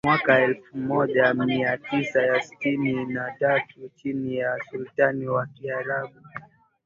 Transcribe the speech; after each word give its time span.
mwaka 0.05 0.39
elfu 0.39 0.77
moja 0.77 1.33
mia 1.33 1.77
tisa 1.77 2.41
sitini 2.41 3.05
na 3.05 3.31
tatu 3.39 3.89
chini 3.95 4.35
ya 4.37 4.59
Sultani 4.71 5.27
wa 5.27 5.45
Kiarabu 5.47 6.21